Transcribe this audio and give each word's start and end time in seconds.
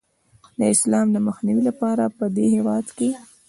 د 0.59 0.61
اسلام 0.73 1.07
د 1.11 1.17
مخنیوي 1.27 1.63
لپاره 1.69 2.03
پدې 2.17 2.45
هیواد 2.55 2.85
کې 2.97 3.09